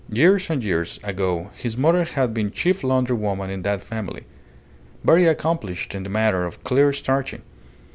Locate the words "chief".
2.49-2.83